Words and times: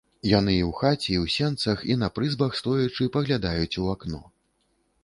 Яны 0.27 0.53
і 0.59 0.63
ў 0.69 0.77
хаце, 0.79 1.05
і 1.07 1.19
ў 1.25 1.35
сенцах, 1.35 1.83
і 1.91 1.99
на 2.05 2.09
прызбах 2.17 2.51
стоячы 2.61 3.11
паглядаюць 3.19 3.79
у 3.87 3.89
акно. 3.97 4.27